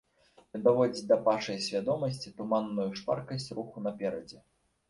[0.59, 4.37] Ён даводзіць да пашай свядомасці туманную шпаркасць руху наперадзе.